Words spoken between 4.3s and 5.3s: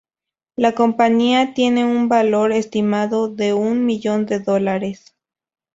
dólares.